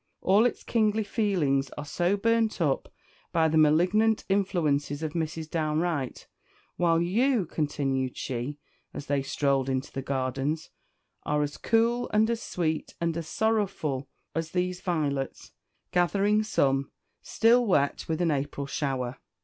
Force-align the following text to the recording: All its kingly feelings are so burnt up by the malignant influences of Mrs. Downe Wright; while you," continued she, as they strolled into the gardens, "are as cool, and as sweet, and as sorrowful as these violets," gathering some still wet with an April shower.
All 0.21 0.47
its 0.47 0.63
kingly 0.63 1.03
feelings 1.03 1.69
are 1.77 1.85
so 1.85 2.17
burnt 2.17 2.59
up 2.59 2.91
by 3.31 3.47
the 3.47 3.55
malignant 3.55 4.25
influences 4.29 5.03
of 5.03 5.13
Mrs. 5.13 5.47
Downe 5.47 5.79
Wright; 5.79 6.25
while 6.75 6.99
you," 6.99 7.45
continued 7.45 8.17
she, 8.17 8.57
as 8.95 9.05
they 9.05 9.21
strolled 9.21 9.69
into 9.69 9.91
the 9.91 10.01
gardens, 10.01 10.71
"are 11.21 11.43
as 11.43 11.55
cool, 11.55 12.09
and 12.11 12.27
as 12.31 12.41
sweet, 12.41 12.95
and 12.99 13.15
as 13.15 13.27
sorrowful 13.27 14.09
as 14.33 14.49
these 14.53 14.81
violets," 14.81 15.51
gathering 15.91 16.41
some 16.41 16.89
still 17.21 17.63
wet 17.67 18.05
with 18.09 18.23
an 18.23 18.31
April 18.31 18.65
shower. 18.65 19.19